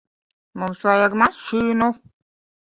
Mums 0.61 0.81
vajag 0.89 1.17
mašīnu. 1.23 1.91